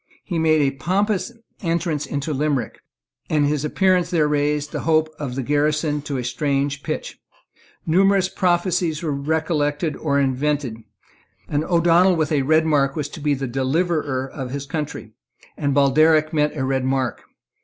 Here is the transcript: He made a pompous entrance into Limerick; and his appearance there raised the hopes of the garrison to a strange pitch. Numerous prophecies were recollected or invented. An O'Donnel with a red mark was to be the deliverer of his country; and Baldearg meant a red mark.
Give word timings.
He 0.23 0.39
made 0.39 0.61
a 0.61 0.75
pompous 0.77 1.31
entrance 1.61 2.07
into 2.07 2.33
Limerick; 2.33 2.79
and 3.29 3.45
his 3.45 3.63
appearance 3.63 4.09
there 4.09 4.27
raised 4.27 4.71
the 4.71 4.79
hopes 4.79 5.11
of 5.19 5.35
the 5.35 5.43
garrison 5.43 6.01
to 6.01 6.17
a 6.17 6.23
strange 6.23 6.81
pitch. 6.81 7.19
Numerous 7.85 8.27
prophecies 8.27 9.03
were 9.03 9.11
recollected 9.11 9.95
or 9.95 10.19
invented. 10.19 10.77
An 11.47 11.63
O'Donnel 11.63 12.15
with 12.15 12.31
a 12.31 12.41
red 12.41 12.65
mark 12.65 12.95
was 12.95 13.09
to 13.09 13.19
be 13.19 13.35
the 13.35 13.45
deliverer 13.45 14.27
of 14.27 14.49
his 14.49 14.65
country; 14.65 15.13
and 15.55 15.75
Baldearg 15.75 16.33
meant 16.33 16.57
a 16.57 16.65
red 16.65 16.83
mark. 16.83 17.21